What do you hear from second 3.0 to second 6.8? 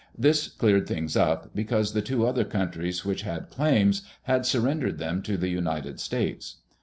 which had had claims, had surrendered them to the United States.